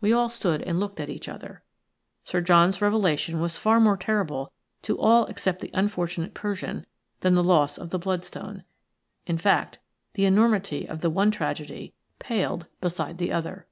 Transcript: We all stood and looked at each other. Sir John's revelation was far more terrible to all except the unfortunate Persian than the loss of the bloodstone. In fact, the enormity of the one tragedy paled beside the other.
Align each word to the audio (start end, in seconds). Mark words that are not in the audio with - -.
We 0.00 0.14
all 0.14 0.30
stood 0.30 0.62
and 0.62 0.80
looked 0.80 0.98
at 0.98 1.10
each 1.10 1.28
other. 1.28 1.62
Sir 2.24 2.40
John's 2.40 2.80
revelation 2.80 3.38
was 3.38 3.58
far 3.58 3.78
more 3.80 3.98
terrible 3.98 4.50
to 4.80 4.98
all 4.98 5.26
except 5.26 5.60
the 5.60 5.70
unfortunate 5.74 6.32
Persian 6.32 6.86
than 7.20 7.34
the 7.34 7.44
loss 7.44 7.76
of 7.76 7.90
the 7.90 7.98
bloodstone. 7.98 8.64
In 9.26 9.36
fact, 9.36 9.78
the 10.14 10.24
enormity 10.24 10.88
of 10.88 11.02
the 11.02 11.10
one 11.10 11.30
tragedy 11.30 11.92
paled 12.18 12.66
beside 12.80 13.18
the 13.18 13.30
other. 13.30 13.66